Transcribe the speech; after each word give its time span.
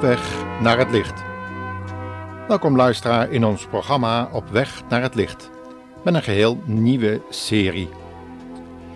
Op 0.00 0.06
weg 0.06 0.44
naar 0.62 0.78
het 0.78 0.90
licht. 0.90 1.22
Welkom 2.48 2.76
luisteraar 2.76 3.30
in 3.30 3.44
ons 3.44 3.66
programma 3.66 4.28
Op 4.32 4.48
weg 4.48 4.82
naar 4.88 5.02
het 5.02 5.14
licht. 5.14 5.50
Met 6.04 6.14
een 6.14 6.22
geheel 6.22 6.62
nieuwe 6.64 7.20
serie. 7.30 7.88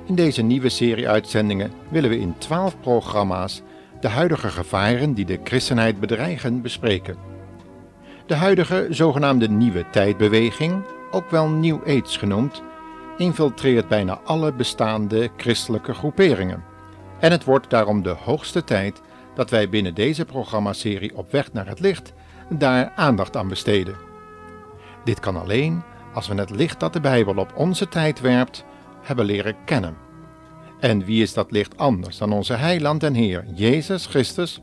In 0.05 0.15
deze 0.15 0.43
nieuwe 0.43 0.69
serie 0.69 1.09
uitzendingen 1.09 1.73
willen 1.89 2.11
we 2.11 2.19
in 2.19 2.35
twaalf 2.39 2.81
programma's 2.81 3.63
de 4.01 4.09
huidige 4.09 4.49
gevaren 4.49 5.15
die 5.15 5.25
de 5.25 5.41
christenheid 5.45 6.01
bedreigen 6.01 6.63
bespreken. 6.63 7.17
De 8.27 8.35
huidige 8.35 8.87
zogenaamde 8.91 9.49
nieuwe 9.49 9.85
tijdbeweging, 9.91 10.83
ook 11.11 11.31
wel 11.31 11.49
New 11.49 11.81
Age 11.87 12.19
genoemd, 12.19 12.63
infiltreert 13.17 13.89
bijna 13.89 14.21
alle 14.25 14.53
bestaande 14.53 15.31
christelijke 15.37 15.95
groeperingen. 15.95 16.65
En 17.19 17.31
het 17.31 17.45
wordt 17.45 17.71
daarom 17.71 18.03
de 18.03 18.17
hoogste 18.25 18.65
tijd 18.65 19.03
dat 19.35 19.51
wij 19.51 19.69
binnen 19.69 19.95
deze 19.95 20.25
programmaserie 20.25 21.17
op 21.17 21.31
weg 21.31 21.53
naar 21.53 21.67
het 21.67 21.81
licht 21.81 22.13
daar 22.49 22.93
aandacht 22.97 23.37
aan 23.37 23.49
besteden. 23.49 23.97
Dit 25.05 25.21
kan 25.21 25.37
alleen 25.37 25.83
als 26.15 26.29
we 26.29 26.35
het 26.35 26.51
licht 26.51 26.81
dat 26.81 26.93
de 26.93 27.01
Bijbel 27.01 27.35
op 27.37 27.53
onze 27.57 27.89
tijd 27.89 28.21
werpt, 28.21 28.65
hebben 29.03 29.25
leren 29.25 29.57
kennen. 29.65 29.97
En 30.81 31.05
wie 31.05 31.23
is 31.23 31.35
dat 31.35 31.51
licht 31.51 31.79
anders 31.79 32.19
dan 32.19 32.33
onze 32.33 32.53
Heiland 32.53 33.03
en 33.03 33.15
Heer, 33.15 33.45
Jezus 33.55 34.07
Christus? 34.07 34.61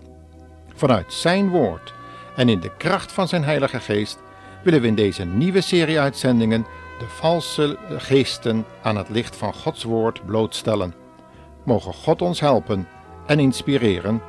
Vanuit 0.73 1.14
Zijn 1.14 1.49
Woord 1.49 1.94
en 2.36 2.49
in 2.49 2.59
de 2.59 2.75
kracht 2.77 3.11
van 3.11 3.27
Zijn 3.27 3.44
Heilige 3.44 3.80
Geest 3.80 4.19
willen 4.64 4.81
we 4.81 4.88
in 4.88 4.95
deze 4.95 5.25
nieuwe 5.25 5.61
serie 5.61 5.99
uitzendingen 5.99 6.66
de 6.99 7.08
valse 7.08 7.77
geesten 7.97 8.66
aan 8.81 8.97
het 8.97 9.09
licht 9.09 9.36
van 9.36 9.53
Gods 9.53 9.83
Woord 9.83 10.25
blootstellen. 10.25 10.94
Mogen 11.64 11.94
God 11.94 12.22
ons 12.22 12.39
helpen 12.39 12.88
en 13.25 13.39
inspireren 13.39 14.22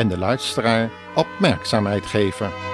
en 0.00 0.08
de 0.08 0.18
luisteraar 0.18 0.90
opmerkzaamheid 1.14 2.06
geven. 2.06 2.69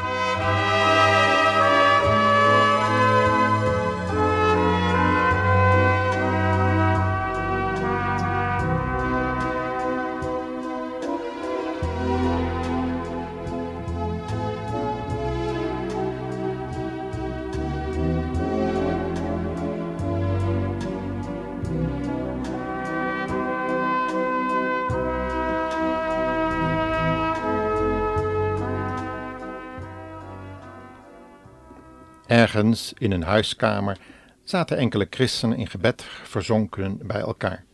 Ergens 32.36 32.92
in 32.98 33.12
een 33.12 33.22
huiskamer 33.22 33.98
zaten 34.44 34.76
enkele 34.76 35.06
christenen 35.10 35.58
in 35.58 35.66
gebed 35.66 36.02
verzonken 36.02 36.98
bij 37.06 37.20
elkaar. 37.20 37.64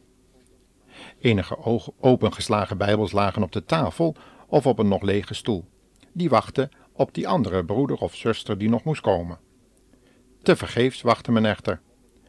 Enige 1.20 1.82
opengeslagen 2.00 2.78
bijbels 2.78 3.12
lagen 3.12 3.42
op 3.42 3.52
de 3.52 3.64
tafel 3.64 4.16
of 4.46 4.66
op 4.66 4.78
een 4.78 4.88
nog 4.88 5.02
lege 5.02 5.34
stoel. 5.34 5.64
Die 6.12 6.28
wachten 6.28 6.70
op 6.92 7.14
die 7.14 7.28
andere 7.28 7.64
broeder 7.64 7.96
of 7.96 8.14
zuster 8.14 8.58
die 8.58 8.68
nog 8.68 8.84
moest 8.84 9.00
komen. 9.00 9.38
Tevergeefs 10.42 11.02
wachtte 11.02 11.32
men 11.32 11.44
echter, 11.44 11.80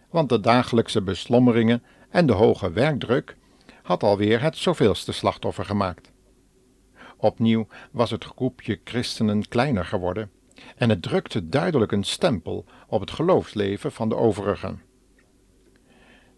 want 0.10 0.30
de 0.30 0.40
dagelijkse 0.40 1.02
beslommeringen 1.02 1.84
en 2.10 2.26
de 2.26 2.34
hoge 2.34 2.72
werkdruk 2.72 3.38
had 3.84 4.04
alweer 4.04 4.42
het 4.42 4.58
zoveelste 4.58 5.12
slachtoffer 5.12 5.66
gemaakt. 5.66 6.12
Opnieuw 7.18 7.68
was 7.92 8.12
het 8.12 8.24
groepje 8.24 8.80
christenen 8.84 9.48
kleiner 9.48 9.86
geworden 9.86 10.32
en 10.76 10.90
het 10.90 11.02
drukte 11.02 11.50
duidelijk 11.50 11.92
een 11.92 12.04
stempel 12.04 12.66
op 12.88 13.00
het 13.00 13.12
geloofsleven 13.12 13.92
van 13.92 14.10
de 14.10 14.16
overigen. 14.16 14.82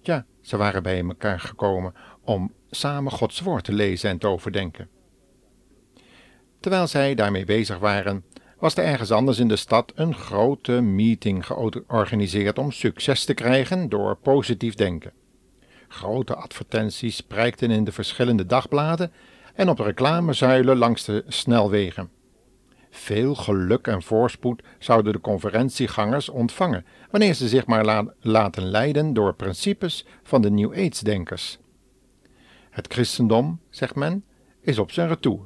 Ja, 0.02 0.25
ze 0.41 0.58
waren 0.58 0.84
bij 0.84 1.03
elkaar 1.03 1.40
gekomen 1.40 1.94
om 2.22 2.53
samen 2.69 3.12
Gods 3.12 3.40
woord 3.40 3.63
te 3.63 3.74
lezen 3.74 4.09
en 4.09 4.18
te 4.18 4.28
overdenken. 4.28 4.90
Terwijl 6.59 6.88
zij 6.88 7.16
daarmee 7.16 7.46
bezig 7.46 7.80
waren, 7.80 8.24
was 8.59 8.75
er 8.75 8.84
ergens 8.84 9.12
anders 9.12 9.40
in 9.40 9.47
de 9.47 9.56
stad 9.56 9.91
een 9.96 10.16
grote 10.16 10.81
meeting 10.81 11.46
georganiseerd 11.46 12.57
om 12.57 12.72
succes 12.72 13.25
te 13.25 13.34
krijgen 13.34 13.90
door 13.90 14.16
positief 14.16 14.74
denken. 14.74 15.12
Grote 15.88 16.36
advertenties 16.36 17.22
prijkten 17.22 17.72
in 17.72 17.84
de 17.84 17.92
verschillende 17.92 18.46
dagbladen 18.46 19.12
en 19.53 19.69
op 19.69 19.80
reclamezuilen 19.80 20.78
langs 20.78 21.06
de 21.06 21.24
snelwegen. 21.28 22.09
Veel 22.95 23.35
geluk 23.35 23.88
en 23.88 24.01
voorspoed 24.01 24.63
zouden 24.79 25.13
de 25.13 25.22
conferentiegangers 25.22 26.29
ontvangen 26.29 26.85
wanneer 27.11 27.33
ze 27.33 27.47
zich 27.47 27.66
maar 27.66 28.06
laten 28.19 28.63
leiden 28.63 29.13
door 29.13 29.33
principes 29.33 30.06
van 30.23 30.41
de 30.41 30.51
New 30.51 30.72
Age-denkers. 30.72 31.59
Het 32.69 32.94
christendom, 32.94 33.59
zegt 33.69 33.95
men, 33.95 34.23
is 34.61 34.79
op 34.79 34.91
zijn 34.91 35.07
retour 35.07 35.39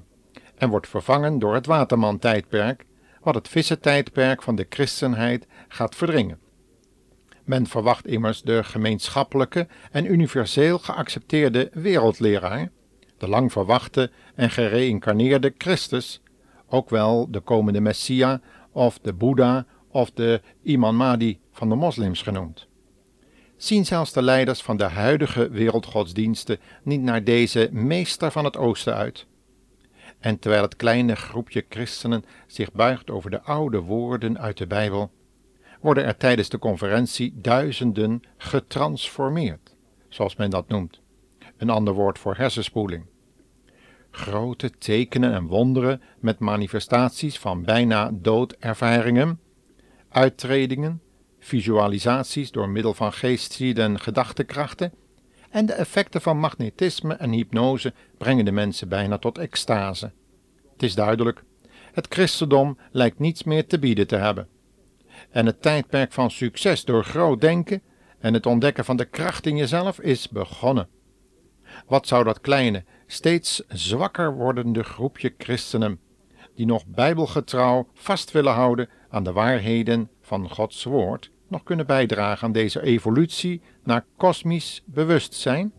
en 0.56 0.70
wordt 0.70 0.88
vervangen 0.88 1.40
door 1.40 1.54
het 1.54 1.66
Waterman-tijdperk, 1.66 2.86
wat 3.22 3.36
het 3.36 3.48
vissentijdperk 3.48 4.42
van 4.42 4.56
de 4.56 4.66
christenheid 4.70 5.48
gaat 5.68 5.96
verdringen. 5.96 6.40
Men 7.44 7.68
verwacht 7.68 8.08
immers 8.08 8.42
de 8.42 8.64
gemeenschappelijke 8.64 9.68
en 9.92 10.12
universeel 10.12 10.80
geaccepteerde 10.80 11.70
wereldleraar, 11.74 12.72
de 13.18 13.28
lang 13.28 13.52
verwachte 13.52 14.12
en 14.36 14.50
gereïncarneerde 14.50 15.54
Christus, 15.58 16.22
ook 16.70 16.90
wel 16.90 17.32
de 17.32 17.40
komende 17.40 17.82
Messia 17.82 18.42
of 18.72 19.00
de 19.00 19.14
Boeddha 19.14 19.66
of 19.92 20.12
de 20.12 20.42
Imam 20.64 20.96
Mahdi 20.96 21.40
van 21.52 21.70
de 21.70 21.76
moslims 21.76 22.22
genoemd. 22.22 22.68
Zien 23.58 23.86
zelfs 23.86 24.14
de 24.14 24.22
leiders 24.22 24.62
van 24.62 24.78
de 24.78 24.84
huidige 24.84 25.50
wereldgodsdiensten 25.50 26.60
niet 26.84 27.02
naar 27.02 27.24
deze 27.24 27.70
meester 27.72 28.32
van 28.32 28.46
het 28.46 28.58
oosten 28.58 28.96
uit? 28.96 29.28
En 30.20 30.40
terwijl 30.40 30.62
het 30.62 30.76
kleine 30.76 31.16
groepje 31.16 31.66
christenen 31.70 32.26
zich 32.48 32.72
buigt 32.72 33.10
over 33.10 33.32
de 33.32 33.42
oude 33.42 33.80
woorden 33.80 34.40
uit 34.40 34.58
de 34.58 34.68
Bijbel, 34.68 35.12
worden 35.82 36.06
er 36.06 36.18
tijdens 36.18 36.50
de 36.50 36.60
conferentie 36.60 37.34
duizenden 37.36 38.22
getransformeerd, 38.38 39.76
zoals 40.10 40.36
men 40.36 40.50
dat 40.50 40.68
noemt, 40.68 41.02
een 41.58 41.70
ander 41.70 41.94
woord 41.94 42.20
voor 42.20 42.36
hersenspoeling 42.36 43.06
grote 44.12 44.70
tekenen 44.78 45.34
en 45.34 45.48
wonderen 45.48 46.02
met 46.20 46.40
manifestaties 46.40 47.40
van 47.40 47.64
bijna 47.64 48.12
doodervaringen, 48.14 49.40
uittredingen, 50.10 51.02
visualisaties 51.40 52.52
door 52.52 52.70
middel 52.70 52.94
van 52.94 53.14
geestzieden 53.14 53.84
en 53.84 54.00
gedachtekrachten 54.00 54.94
en 55.50 55.66
de 55.66 55.74
effecten 55.74 56.22
van 56.22 56.40
magnetisme 56.40 57.14
en 57.14 57.32
hypnose 57.32 57.94
brengen 58.18 58.46
de 58.46 58.52
mensen 58.52 58.90
bijna 58.90 59.18
tot 59.18 59.38
extase. 59.38 60.12
Het 60.74 60.84
is 60.84 60.96
duidelijk, 60.96 61.44
het 61.92 62.08
christendom 62.10 62.78
lijkt 62.92 63.20
niets 63.20 63.44
meer 63.44 63.68
te 63.68 63.80
bieden 63.80 64.08
te 64.08 64.16
hebben. 64.16 64.48
En 65.30 65.46
het 65.46 65.62
tijdperk 65.62 66.12
van 66.12 66.32
succes 66.32 66.86
door 66.86 67.04
groot 67.04 67.42
denken 67.42 67.82
en 68.20 68.34
het 68.34 68.46
ontdekken 68.46 68.86
van 68.86 68.98
de 68.98 69.06
kracht 69.06 69.46
in 69.46 69.58
jezelf 69.58 70.00
is 70.00 70.30
begonnen. 70.30 70.88
Wat 71.88 72.08
zou 72.08 72.24
dat 72.24 72.42
kleine, 72.42 72.84
steeds 73.12 73.64
zwakker 73.68 74.36
wordende 74.36 74.84
groepje 74.84 75.34
christenen, 75.38 76.00
die 76.56 76.66
nog 76.66 76.86
bijbelgetrouw 76.86 77.88
vast 77.94 78.32
willen 78.32 78.54
houden 78.54 78.90
aan 79.10 79.24
de 79.24 79.32
waarheden 79.32 80.10
van 80.22 80.50
Gods 80.50 80.84
woord, 80.84 81.32
nog 81.48 81.64
kunnen 81.64 81.86
bijdragen 81.86 82.48
aan 82.48 82.52
deze 82.52 82.82
evolutie 82.82 83.62
naar 83.84 84.06
kosmisch 84.18 84.84
bewustzijn? 84.86 85.74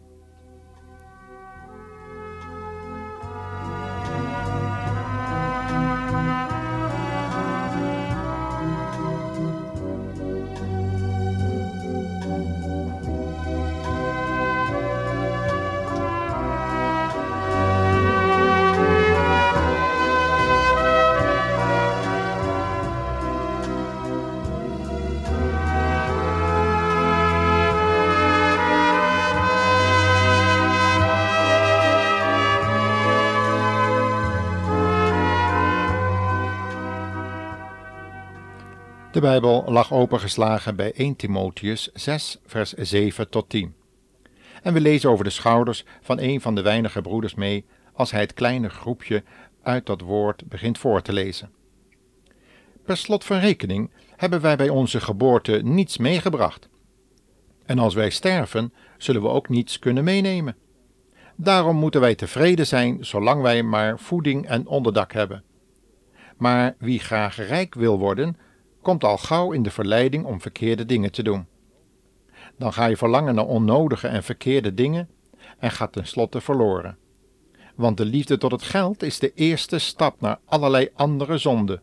De 39.20 39.26
Bijbel 39.26 39.64
lag 39.68 39.92
opengeslagen 39.92 40.76
bij 40.76 40.92
1 40.92 41.16
Timotheus 41.16 41.90
6, 41.94 42.40
vers 42.46 42.72
7 42.72 43.30
tot 43.30 43.48
10. 43.48 43.74
En 44.62 44.72
we 44.72 44.80
lezen 44.80 45.10
over 45.10 45.24
de 45.24 45.30
schouders 45.30 45.84
van 46.00 46.20
een 46.20 46.40
van 46.40 46.54
de 46.54 46.62
weinige 46.62 47.00
broeders 47.00 47.34
mee 47.34 47.64
als 47.92 48.10
hij 48.10 48.20
het 48.20 48.34
kleine 48.34 48.68
groepje 48.68 49.22
uit 49.62 49.86
dat 49.86 50.00
woord 50.00 50.48
begint 50.48 50.78
voor 50.78 51.02
te 51.02 51.12
lezen. 51.12 51.50
Per 52.84 52.96
slot 52.96 53.24
van 53.24 53.38
rekening 53.38 53.90
hebben 54.16 54.40
wij 54.40 54.56
bij 54.56 54.68
onze 54.68 55.00
geboorte 55.00 55.60
niets 55.62 55.98
meegebracht. 55.98 56.68
En 57.66 57.78
als 57.78 57.94
wij 57.94 58.10
sterven, 58.10 58.72
zullen 58.98 59.22
we 59.22 59.28
ook 59.28 59.48
niets 59.48 59.78
kunnen 59.78 60.04
meenemen. 60.04 60.56
Daarom 61.36 61.76
moeten 61.76 62.00
wij 62.00 62.14
tevreden 62.14 62.66
zijn 62.66 63.04
zolang 63.04 63.42
wij 63.42 63.62
maar 63.62 63.98
voeding 63.98 64.46
en 64.48 64.66
onderdak 64.66 65.12
hebben. 65.12 65.44
Maar 66.36 66.74
wie 66.78 66.98
graag 66.98 67.36
rijk 67.36 67.74
wil 67.74 67.98
worden, 67.98 68.36
komt 68.82 69.04
al 69.04 69.16
gauw 69.18 69.52
in 69.52 69.62
de 69.62 69.70
verleiding 69.70 70.24
om 70.24 70.40
verkeerde 70.40 70.86
dingen 70.86 71.12
te 71.12 71.22
doen. 71.22 71.46
Dan 72.58 72.72
ga 72.72 72.86
je 72.86 72.96
verlangen 72.96 73.34
naar 73.34 73.46
onnodige 73.46 74.08
en 74.08 74.22
verkeerde 74.22 74.74
dingen 74.74 75.08
en 75.58 75.70
gaat 75.70 75.92
tenslotte 75.92 76.40
verloren. 76.40 76.98
Want 77.74 77.96
de 77.96 78.04
liefde 78.04 78.38
tot 78.38 78.50
het 78.50 78.62
geld 78.62 79.02
is 79.02 79.18
de 79.18 79.34
eerste 79.34 79.78
stap 79.78 80.20
naar 80.20 80.38
allerlei 80.44 80.88
andere 80.94 81.38
zonden. 81.38 81.82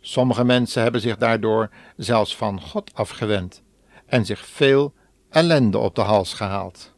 Sommige 0.00 0.44
mensen 0.44 0.82
hebben 0.82 1.00
zich 1.00 1.16
daardoor 1.16 1.70
zelfs 1.96 2.36
van 2.36 2.60
God 2.60 2.94
afgewend 2.94 3.62
en 4.06 4.26
zich 4.26 4.46
veel 4.46 4.94
ellende 5.30 5.78
op 5.78 5.94
de 5.94 6.00
hals 6.00 6.34
gehaald. 6.34 6.95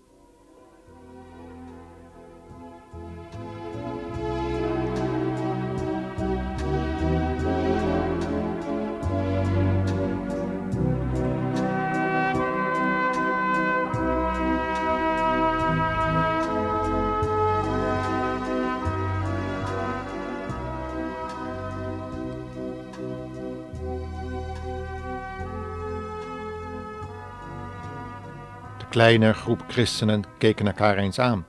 Kleine 28.99 29.33
groep 29.33 29.65
christenen 29.69 30.25
keken 30.39 30.67
elkaar 30.67 30.97
eens 30.97 31.19
aan 31.19 31.47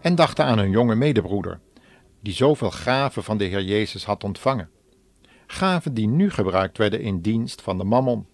en 0.00 0.14
dachten 0.14 0.44
aan 0.44 0.58
hun 0.58 0.70
jonge 0.70 0.94
medebroeder, 0.94 1.60
die 2.20 2.32
zoveel 2.32 2.70
gaven 2.70 3.24
van 3.24 3.38
de 3.38 3.44
Heer 3.44 3.62
Jezus 3.62 4.04
had 4.04 4.24
ontvangen. 4.24 4.70
Gaven 5.46 5.94
die 5.94 6.06
nu 6.06 6.30
gebruikt 6.30 6.78
werden 6.78 7.00
in 7.00 7.20
dienst 7.20 7.62
van 7.62 7.78
de 7.78 7.84
mammon, 7.84 8.26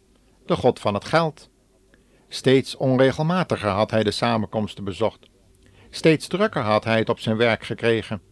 de 0.47 0.56
god 0.56 0.81
van 0.81 0.95
het 0.95 1.05
geld. 1.05 1.51
Steeds 2.29 2.77
onregelmatiger 2.77 3.69
had 3.69 3.91
hij 3.91 4.03
de 4.03 4.11
samenkomsten 4.11 4.85
bezocht. 4.85 5.29
Steeds 5.91 6.27
drukker 6.27 6.62
had 6.62 6.85
hij 6.85 6.99
het 6.99 7.09
op 7.09 7.21
zijn 7.21 7.37
werk 7.37 7.65
gekregen. 7.65 8.23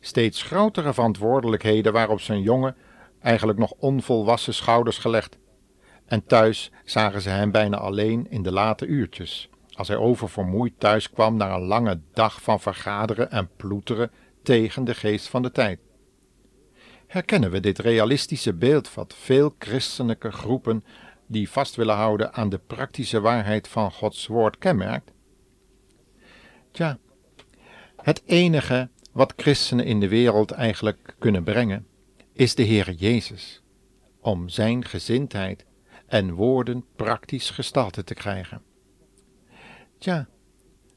Steeds 0.00 0.42
grotere 0.42 0.94
verantwoordelijkheden 0.94 1.92
waren 1.92 2.12
op 2.12 2.20
zijn 2.20 2.42
jonge, 2.42 2.74
eigenlijk 3.20 3.58
nog 3.58 3.72
onvolwassen 3.78 4.54
schouders 4.54 4.98
gelegd. 4.98 5.38
En 6.06 6.26
thuis 6.26 6.70
zagen 6.84 7.20
ze 7.20 7.28
hem 7.28 7.50
bijna 7.50 7.76
alleen 7.76 8.26
in 8.30 8.42
de 8.42 8.52
late 8.52 8.86
uurtjes 8.86 9.50
als 9.80 9.88
hij 9.88 9.98
oververmoeid 9.98 10.72
thuis 10.78 11.10
kwam 11.10 11.36
na 11.36 11.54
een 11.54 11.62
lange 11.62 12.00
dag 12.12 12.42
van 12.42 12.60
vergaderen 12.60 13.30
en 13.30 13.50
ploeteren 13.56 14.10
tegen 14.42 14.84
de 14.84 14.94
geest 14.94 15.28
van 15.28 15.42
de 15.42 15.50
tijd. 15.50 15.80
Herkennen 17.06 17.50
we 17.50 17.60
dit 17.60 17.78
realistische 17.78 18.54
beeld 18.54 18.94
wat 18.94 19.14
veel 19.14 19.54
christelijke 19.58 20.32
groepen 20.32 20.84
die 21.26 21.50
vast 21.50 21.76
willen 21.76 21.94
houden 21.94 22.32
aan 22.32 22.48
de 22.48 22.58
praktische 22.58 23.20
waarheid 23.20 23.68
van 23.68 23.92
Gods 23.92 24.26
woord 24.26 24.58
kenmerkt? 24.58 25.10
Tja, 26.70 26.98
het 27.96 28.22
enige 28.26 28.88
wat 29.12 29.32
christenen 29.36 29.84
in 29.84 30.00
de 30.00 30.08
wereld 30.08 30.50
eigenlijk 30.50 31.14
kunnen 31.18 31.44
brengen, 31.44 31.86
is 32.32 32.54
de 32.54 32.62
Heer 32.62 32.92
Jezus, 32.92 33.62
om 34.20 34.48
zijn 34.48 34.84
gezindheid 34.84 35.64
en 36.06 36.32
woorden 36.32 36.84
praktisch 36.96 37.50
gestalte 37.50 38.04
te 38.04 38.14
krijgen. 38.14 38.68
Tja, 40.00 40.28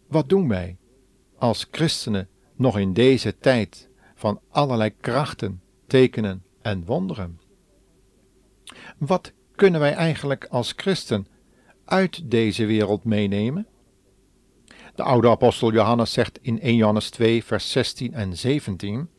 wat 0.08 0.30
doen 0.30 0.48
wij 0.48 0.78
als 1.38 1.68
christenen 1.72 2.30
nog 2.56 2.78
in 2.78 2.94
deze 2.94 3.38
tijd 3.38 3.90
van 4.16 4.40
allerlei 4.50 4.94
krachten, 5.02 5.62
tekenen 5.88 6.44
en 6.62 6.86
wonderen? 6.86 7.40
Wat 8.98 9.32
kunnen 9.56 9.80
wij 9.80 9.94
eigenlijk 9.94 10.46
als 10.46 10.74
christen 10.76 11.28
uit 11.86 12.32
deze 12.32 12.66
wereld 12.66 13.04
meenemen? 13.04 13.68
De 14.96 15.04
oude 15.04 15.30
apostel 15.30 15.72
Johannes 15.72 16.14
zegt 16.14 16.40
in 16.42 16.62
1 16.62 16.76
Johannes 16.76 17.10
2, 17.10 17.44
vers 17.44 17.72
16 17.72 18.14
en 18.14 18.38
17: 18.38 19.10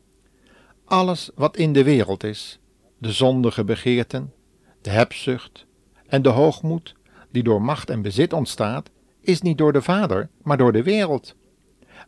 Alles 0.85 1.31
wat 1.35 1.57
in 1.57 1.73
de 1.73 1.85
wereld 1.85 2.25
is, 2.25 2.59
de 2.99 3.13
zondige 3.13 3.65
begeerten, 3.65 4.33
de 4.81 4.91
hebzucht 4.91 5.67
en 6.07 6.23
de 6.23 6.29
hoogmoed, 6.29 6.95
die 7.31 7.43
door 7.43 7.63
macht 7.63 7.91
en 7.91 8.03
bezit 8.03 8.33
ontstaat, 8.33 8.93
is 9.25 9.41
niet 9.41 9.59
door 9.59 9.73
de 9.73 9.83
Vader, 9.83 10.29
maar 10.43 10.57
door 10.57 10.73
de 10.73 10.83
wereld. 10.83 11.35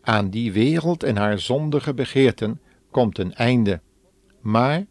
Aan 0.01 0.31
die 0.31 0.53
wereld 0.53 1.03
en 1.03 1.17
haar 1.17 1.39
zondige 1.39 1.95
begeerten 1.95 2.61
komt 2.91 3.19
een 3.19 3.35
einde. 3.35 3.81
Maar 4.41 4.87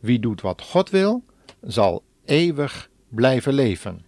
wie 0.00 0.18
doet 0.18 0.40
wat 0.40 0.62
God 0.62 0.90
wil, 0.90 1.24
zal 1.60 2.02
eeuwig 2.24 2.90
blijven 3.08 3.52
leven. 3.52 4.04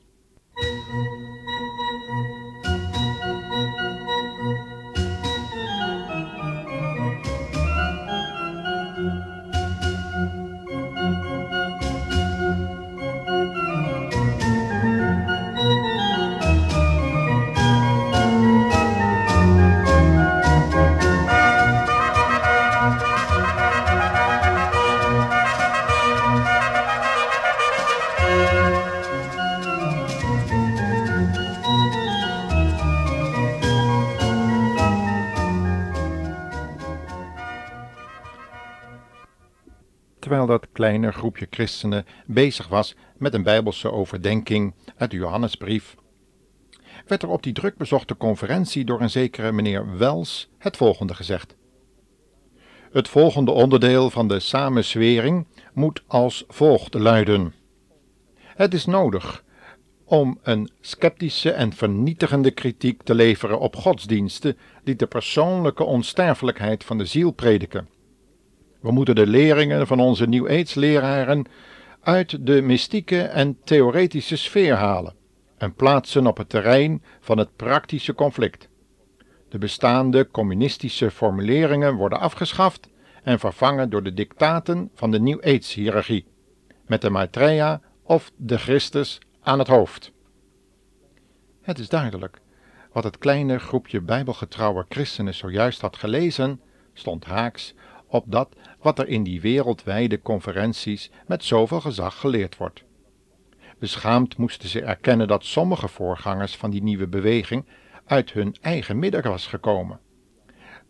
Dat 40.61 40.68
kleine 40.73 41.12
groepje 41.12 41.46
christenen 41.50 42.06
bezig 42.26 42.68
was 42.68 42.94
met 43.16 43.34
een 43.34 43.42
bijbelse 43.42 43.92
overdenking 43.92 44.75
uit 44.96 45.11
de 45.11 45.16
Johannesbrief, 45.16 45.94
werd 47.06 47.23
er 47.23 47.28
op 47.28 47.42
die 47.42 47.52
druk 47.52 47.76
bezochte 47.76 48.16
conferentie 48.16 48.84
door 48.84 49.00
een 49.00 49.11
zekere 49.11 49.52
meneer 49.52 49.96
Wells 49.96 50.50
het 50.58 50.76
volgende 50.76 51.14
gezegd. 51.14 51.56
Het 52.92 53.08
volgende 53.08 53.50
onderdeel 53.50 54.11
van 54.11 54.28
de 54.28 54.40
samenzwering 54.40 55.46
moet 55.73 56.02
als 56.06 56.44
volgt 56.49 56.94
luiden. 56.94 57.54
Het 58.38 58.75
is 58.75 58.84
nodig 58.84 59.44
om 60.04 60.38
een 60.42 60.70
sceptische 60.80 61.50
en 61.50 61.73
vernietigende 61.73 62.50
kritiek 62.50 63.02
te 63.02 63.14
leveren 63.14 63.61
op 63.61 63.76
godsdiensten 63.76 64.58
die 64.84 64.96
de 64.96 65.06
persoonlijke 65.06 65.84
onsterfelijkheid 65.84 66.84
van 66.84 66.99
de 66.99 67.06
ziel 67.06 67.30
prediken 67.30 67.88
we 68.84 68.92
moeten 68.92 69.14
de 69.14 69.26
leringen 69.26 69.86
van 69.86 70.00
onze 70.00 70.26
New 70.26 70.50
Age-leraren 70.50 71.46
uit 72.00 72.46
de 72.46 72.62
mystieke 72.62 73.22
en 73.22 73.58
theoretische 73.64 74.36
sfeer 74.36 74.74
halen 74.74 75.14
en 75.58 75.74
plaatsen 75.74 76.26
op 76.26 76.36
het 76.36 76.48
terrein 76.48 77.02
van 77.20 77.38
het 77.38 77.56
praktische 77.56 78.14
conflict. 78.14 78.68
De 79.48 79.58
bestaande 79.58 80.30
communistische 80.30 81.10
formuleringen 81.10 81.94
worden 81.94 82.20
afgeschaft 82.20 82.88
en 83.22 83.38
vervangen 83.38 83.90
door 83.90 84.02
de 84.02 84.14
dictaten 84.14 84.90
van 84.94 85.10
de 85.10 85.20
New 85.20 85.38
Age-hiërarchie, 85.44 86.26
met 86.86 87.00
de 87.00 87.10
Maitreya 87.10 87.80
of 88.02 88.32
de 88.36 88.58
Christus 88.58 89.18
aan 89.42 89.58
het 89.58 89.68
hoofd. 89.68 90.12
Het 91.62 91.78
is 91.78 91.88
duidelijk, 91.88 92.40
wat 92.92 93.04
het 93.04 93.18
kleine 93.18 93.58
groepje 93.58 94.00
bijbelgetrouwe 94.00 94.84
christenen 94.88 95.34
zojuist 95.34 95.80
had 95.80 95.96
gelezen, 95.96 96.60
stond 96.92 97.24
haaks 97.24 97.74
op 98.14 98.25
dat 98.26 98.56
wat 98.80 98.99
er 98.99 99.09
in 99.09 99.23
die 99.23 99.40
wereldwijde 99.40 100.23
conferenties 100.23 101.11
met 101.26 101.44
zoveel 101.44 101.80
gezag 101.80 102.21
geleerd 102.21 102.56
wordt. 102.56 102.85
Beschaamd 103.78 104.37
moesten 104.37 104.68
ze 104.68 104.83
erkennen 104.83 105.28
dat 105.28 105.44
sommige 105.44 105.88
voorgangers 105.88 106.56
van 106.56 106.71
die 106.71 106.83
nieuwe 106.83 107.06
beweging 107.06 107.64
uit 108.06 108.33
hun 108.33 108.56
eigen 108.61 108.99
midden 108.99 109.23
was 109.23 109.47
gekomen. 109.47 110.00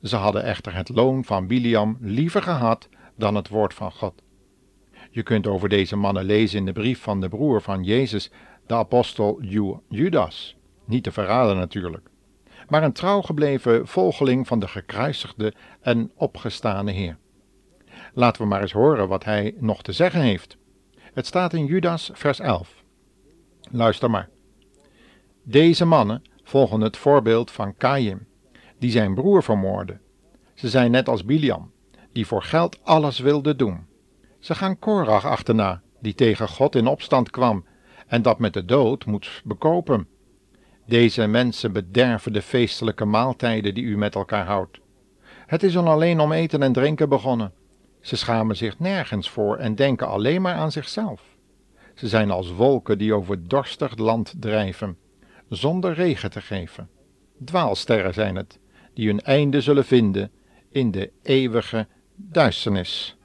Ze 0.03 0.17
hadden 0.17 0.45
echter 0.45 0.75
het 0.75 0.89
loon 0.89 1.25
van 1.25 1.47
Biliam 1.47 1.97
liever 2.01 2.43
gehad 2.43 2.89
dan 3.17 3.35
het 3.35 3.49
woord 3.49 3.75
van 3.75 3.93
God. 3.93 4.23
Je 5.11 5.23
kunt 5.23 5.47
over 5.47 5.69
deze 5.69 5.97
mannen 5.97 6.25
lezen 6.25 6.59
in 6.59 6.65
de 6.65 6.73
brief 6.73 7.01
van 7.01 7.21
de 7.21 7.29
broer 7.29 7.63
van 7.63 7.85
Jezus, 7.85 8.31
de 8.67 8.75
apostel 8.75 9.43
Judas, 9.89 10.57
niet 10.85 11.03
te 11.03 11.13
verraden 11.13 11.57
natuurlijk, 11.57 12.09
maar 12.69 12.83
een 12.83 12.93
trouw 12.93 13.23
gebleven 13.23 13.87
volgeling 13.87 14.47
van 14.47 14.59
de 14.59 14.69
gekruisigde 14.69 15.55
en 15.81 16.11
opgestane 16.15 16.93
Heer. 16.93 17.19
Laten 18.15 18.43
we 18.43 18.49
maar 18.49 18.61
eens 18.61 18.73
horen 18.73 19.09
wat 19.09 19.25
hij 19.25 19.55
nog 19.59 19.83
te 19.83 19.93
zeggen 19.93 20.21
heeft. 20.21 20.57
Het 21.15 21.27
staat 21.27 21.53
in 21.53 21.67
Judas, 21.67 22.11
vers 22.13 22.41
11. 22.41 22.83
Luister 23.71 24.11
maar. 24.11 24.29
Deze 25.43 25.85
mannen 25.85 26.23
volgen 26.43 26.81
het 26.81 26.97
voorbeeld 26.97 27.51
van 27.51 27.77
Kaim, 27.77 28.27
die 28.79 28.91
zijn 28.91 29.15
broer 29.15 29.43
vermoordde. 29.43 29.99
Ze 30.55 30.69
zijn 30.69 30.91
net 30.91 31.09
als 31.09 31.25
Biliam, 31.25 31.73
die 32.13 32.27
voor 32.27 32.43
geld 32.43 32.79
alles 32.85 33.19
wilde 33.19 33.57
doen. 33.57 33.87
Ze 34.39 34.55
gaan 34.55 34.79
Korach 34.79 35.27
achterna, 35.27 35.83
die 36.01 36.15
tegen 36.15 36.49
God 36.49 36.75
in 36.75 36.87
opstand 36.87 37.31
kwam 37.31 37.65
en 38.07 38.23
dat 38.23 38.39
met 38.39 38.53
de 38.53 38.65
dood 38.65 39.07
moet 39.07 39.43
bekopen. 39.45 40.09
Deze 40.87 41.27
mensen 41.27 41.73
bederven 41.73 42.33
de 42.33 42.43
feestelijke 42.43 43.05
maaltijden 43.05 43.75
die 43.75 43.85
u 43.85 43.97
met 43.97 44.15
elkaar 44.15 44.47
houdt. 44.47 44.81
Het 45.47 45.63
is 45.63 45.73
dan 45.73 45.87
alleen 45.87 46.21
om 46.21 46.33
eten 46.33 46.63
en 46.63 46.73
drinken 46.73 47.09
begonnen. 47.09 47.53
Ze 48.01 48.17
schamen 48.17 48.57
zich 48.57 48.79
nergens 48.79 49.31
voor 49.31 49.57
en 49.57 49.75
denken 49.75 50.09
alleen 50.09 50.43
maar 50.43 50.55
aan 50.55 50.73
zichzelf. 50.73 51.23
Ze 51.95 52.09
zijn 52.09 52.31
als 52.31 52.53
wolken 52.53 52.99
die 52.99 53.15
over 53.15 53.49
dorstig 53.49 53.97
land 53.97 54.35
drijven, 54.39 54.97
zonder 55.49 55.95
regen 55.95 56.31
te 56.31 56.41
geven. 56.41 56.89
Dwaalsterren 57.45 58.15
zijn 58.15 58.37
het, 58.37 58.59
die 58.95 59.07
hun 59.07 59.21
einde 59.21 59.61
zullen 59.61 59.85
vinden 59.85 60.31
in 60.71 60.91
de 60.91 61.11
eeuwige 61.23 61.87
duisternis. 62.17 63.17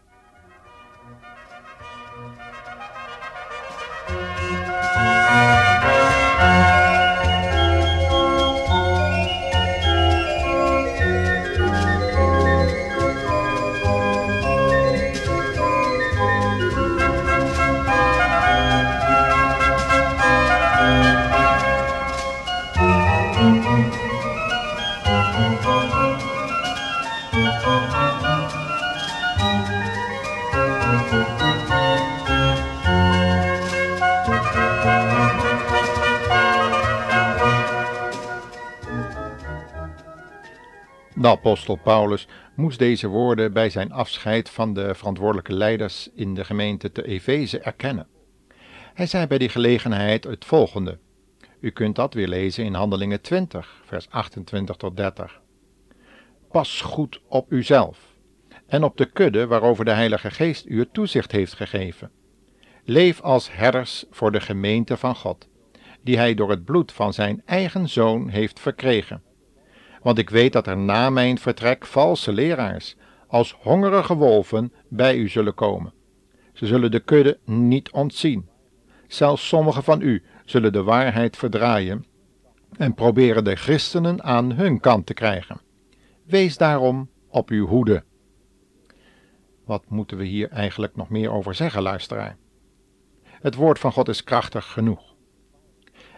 De 41.19 41.27
apostel 41.27 41.75
Paulus 41.75 42.27
moest 42.55 42.79
deze 42.79 43.07
woorden 43.07 43.53
bij 43.53 43.69
zijn 43.69 43.91
afscheid 43.91 44.49
van 44.49 44.73
de 44.73 44.95
verantwoordelijke 44.95 45.53
leiders 45.53 46.09
in 46.13 46.33
de 46.33 46.43
gemeente 46.43 46.91
te 46.91 47.05
Efeze 47.05 47.59
erkennen. 47.59 48.07
Hij 48.93 49.05
zei 49.05 49.27
bij 49.27 49.38
die 49.38 49.49
gelegenheid 49.49 50.23
het 50.23 50.45
volgende. 50.45 50.97
U 51.59 51.69
kunt 51.69 51.95
dat 51.95 52.13
weer 52.13 52.27
lezen 52.27 52.65
in 52.65 52.73
Handelingen 52.73 53.21
20, 53.21 53.81
vers 53.85 54.09
28 54.09 54.75
tot 54.75 54.97
30. 54.97 55.41
Pas 56.51 56.81
goed 56.81 57.21
op 57.27 57.51
uzelf 57.51 57.99
en 58.67 58.83
op 58.83 58.97
de 58.97 59.05
kudde 59.05 59.47
waarover 59.47 59.85
de 59.85 59.91
Heilige 59.91 60.31
Geest 60.31 60.65
u 60.65 60.79
het 60.79 60.93
toezicht 60.93 61.31
heeft 61.31 61.53
gegeven. 61.53 62.11
Leef 62.83 63.21
als 63.21 63.53
herders 63.53 64.05
voor 64.11 64.31
de 64.31 64.41
gemeente 64.41 64.97
van 64.97 65.15
God, 65.15 65.47
die 66.01 66.17
hij 66.17 66.33
door 66.33 66.49
het 66.49 66.65
bloed 66.65 66.91
van 66.91 67.13
zijn 67.13 67.41
eigen 67.45 67.89
zoon 67.89 68.29
heeft 68.29 68.59
verkregen 68.59 69.27
want 70.01 70.18
ik 70.18 70.29
weet 70.29 70.53
dat 70.53 70.68
er 70.68 70.77
na 70.77 71.10
mijn 71.10 71.38
vertrek 71.38 71.86
valse 71.86 72.34
leraars 72.34 72.96
als 73.27 73.56
hongerige 73.62 74.15
wolven 74.15 74.74
bij 74.88 75.18
u 75.18 75.27
zullen 75.27 75.53
komen. 75.53 75.94
Ze 76.53 76.65
zullen 76.65 76.91
de 76.91 77.00
kudde 77.00 77.39
niet 77.46 77.91
ontzien. 77.91 78.50
Zelfs 79.08 79.48
sommigen 79.48 79.84
van 79.84 80.01
u 80.01 80.24
zullen 80.46 80.74
de 80.74 80.84
waarheid 80.84 81.38
verdraaien 81.38 82.06
en 82.77 82.94
proberen 82.94 83.44
de 83.44 83.56
christenen 83.56 84.24
aan 84.24 84.51
hun 84.51 84.79
kant 84.79 85.06
te 85.06 85.13
krijgen. 85.13 85.62
Wees 86.25 86.58
daarom 86.58 87.10
op 87.29 87.50
uw 87.50 87.68
hoede. 87.68 88.03
Wat 89.65 89.84
moeten 89.88 90.18
we 90.18 90.25
hier 90.25 90.50
eigenlijk 90.50 90.96
nog 90.96 91.10
meer 91.10 91.32
over 91.32 91.56
zeggen, 91.56 91.82
luisteraar? 91.82 92.38
Het 93.24 93.56
woord 93.56 93.79
van 93.79 93.91
God 93.91 94.10
is 94.10 94.24
krachtig 94.24 94.65
genoeg. 94.65 95.15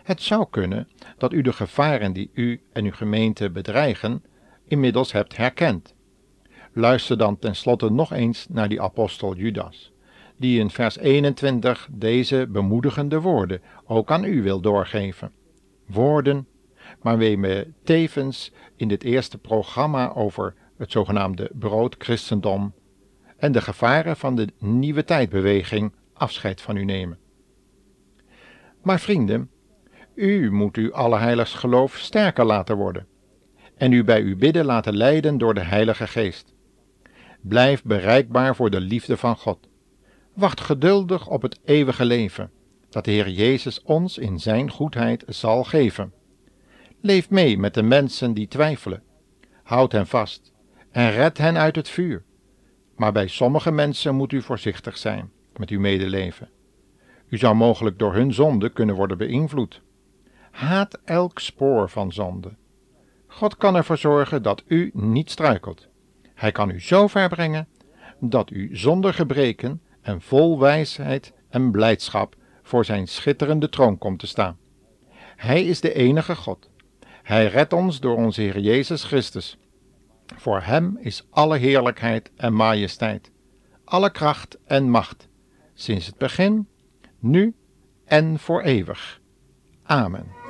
Het 0.03 0.21
zou 0.21 0.45
kunnen 0.49 0.87
dat 1.17 1.33
u 1.33 1.41
de 1.41 1.53
gevaren 1.53 2.13
die 2.13 2.29
u 2.33 2.61
en 2.73 2.85
uw 2.85 2.91
gemeente 2.91 3.49
bedreigen, 3.49 4.23
inmiddels 4.67 5.11
hebt 5.11 5.37
herkend. 5.37 5.95
Luister 6.73 7.17
dan 7.17 7.39
tenslotte 7.39 7.89
nog 7.89 8.13
eens 8.13 8.47
naar 8.49 8.69
die 8.69 8.81
apostel 8.81 9.35
Judas, 9.35 9.93
die 10.37 10.59
in 10.59 10.69
vers 10.69 10.97
21 10.97 11.87
deze 11.91 12.47
bemoedigende 12.49 13.21
woorden 13.21 13.61
ook 13.85 14.11
aan 14.11 14.23
u 14.23 14.41
wil 14.41 14.61
doorgeven. 14.61 15.31
Woorden 15.85 16.47
waarmee 17.01 17.39
we 17.39 17.71
tevens 17.83 18.51
in 18.75 18.87
dit 18.87 19.03
eerste 19.03 19.37
programma 19.37 20.13
over 20.13 20.53
het 20.77 20.91
zogenaamde 20.91 21.51
broodchristendom 21.53 22.73
en 23.37 23.51
de 23.51 23.61
gevaren 23.61 24.17
van 24.17 24.35
de 24.35 24.47
nieuwe 24.59 25.03
tijdbeweging 25.03 25.93
afscheid 26.13 26.61
van 26.61 26.75
u 26.75 26.85
nemen. 26.85 27.17
Maar 28.81 28.99
vrienden, 28.99 29.49
u 30.21 30.51
moet 30.51 30.75
uw 30.75 30.93
allerheiligst 30.93 31.53
geloof 31.53 31.97
sterker 31.97 32.45
laten 32.45 32.75
worden 32.77 33.07
en 33.81 33.91
u 33.91 34.03
bij 34.03 34.21
uw 34.21 34.37
bidden 34.37 34.65
laten 34.65 34.97
leiden 34.97 35.37
door 35.37 35.53
de 35.53 35.63
Heilige 35.63 36.07
Geest. 36.07 36.53
Blijf 37.41 37.83
bereikbaar 37.83 38.55
voor 38.55 38.69
de 38.69 38.79
liefde 38.81 39.17
van 39.17 39.37
God. 39.37 39.67
Wacht 40.33 40.61
geduldig 40.61 41.27
op 41.27 41.41
het 41.41 41.59
eeuwige 41.65 42.05
leven, 42.05 42.51
dat 42.89 43.05
de 43.05 43.11
Heer 43.11 43.29
Jezus 43.29 43.81
ons 43.81 44.17
in 44.17 44.39
Zijn 44.39 44.69
goedheid 44.69 45.23
zal 45.27 45.63
geven. 45.63 46.13
Leef 47.01 47.29
mee 47.29 47.57
met 47.57 47.73
de 47.73 47.83
mensen 47.83 48.33
die 48.33 48.47
twijfelen. 48.47 49.03
Houd 49.63 49.91
hen 49.91 50.07
vast 50.07 50.53
en 50.91 51.11
red 51.11 51.37
hen 51.37 51.57
uit 51.57 51.75
het 51.75 51.89
vuur. 51.89 52.23
Maar 52.95 53.11
bij 53.11 53.27
sommige 53.27 53.71
mensen 53.71 54.15
moet 54.15 54.31
u 54.31 54.41
voorzichtig 54.41 54.97
zijn 54.97 55.31
met 55.55 55.69
uw 55.69 55.79
medeleven. 55.79 56.49
U 57.29 57.37
zou 57.37 57.55
mogelijk 57.55 57.99
door 57.99 58.13
hun 58.13 58.33
zonde 58.33 58.69
kunnen 58.69 58.95
worden 58.95 59.17
beïnvloed. 59.17 59.81
Haat 60.51 60.99
elk 61.03 61.39
spoor 61.39 61.89
van 61.89 62.11
zonde. 62.11 62.55
God 63.27 63.57
kan 63.57 63.75
ervoor 63.75 63.97
zorgen 63.97 64.43
dat 64.43 64.63
u 64.67 64.91
niet 64.93 65.31
struikelt. 65.31 65.87
Hij 66.33 66.51
kan 66.51 66.69
u 66.69 66.81
zo 66.81 67.07
ver 67.07 67.29
brengen 67.29 67.67
dat 68.19 68.51
u 68.51 68.69
zonder 68.77 69.13
gebreken 69.13 69.81
en 70.01 70.21
vol 70.21 70.59
wijsheid 70.59 71.33
en 71.49 71.71
blijdschap 71.71 72.35
voor 72.63 72.85
zijn 72.85 73.07
schitterende 73.07 73.69
troon 73.69 73.97
komt 73.97 74.19
te 74.19 74.27
staan. 74.27 74.57
Hij 75.35 75.65
is 75.65 75.81
de 75.81 75.93
enige 75.93 76.35
God. 76.35 76.69
Hij 77.23 77.47
redt 77.47 77.73
ons 77.73 77.99
door 77.99 78.15
onze 78.15 78.41
Heer 78.41 78.59
Jezus 78.59 79.03
Christus. 79.03 79.57
Voor 80.35 80.61
Hem 80.61 80.97
is 80.99 81.27
alle 81.29 81.57
heerlijkheid 81.57 82.31
en 82.35 82.53
majesteit, 82.53 83.31
alle 83.83 84.11
kracht 84.11 84.57
en 84.65 84.89
macht, 84.89 85.27
sinds 85.73 86.05
het 86.05 86.17
begin, 86.17 86.67
nu 87.19 87.55
en 88.05 88.39
voor 88.39 88.61
eeuwig. 88.61 89.21
Amen. 89.83 90.40